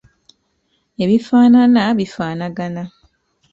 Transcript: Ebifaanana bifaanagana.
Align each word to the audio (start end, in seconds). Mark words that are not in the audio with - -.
Ebifaanana 1.03 1.81
bifaanagana. 1.97 2.83